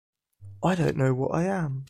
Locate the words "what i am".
1.13-1.73